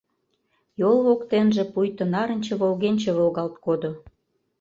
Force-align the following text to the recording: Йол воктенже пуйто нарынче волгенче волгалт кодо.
Йол 0.79 0.97
воктенже 1.05 1.63
пуйто 1.73 2.03
нарынче 2.13 2.53
волгенче 2.61 3.11
волгалт 3.17 3.55
кодо. 3.65 3.91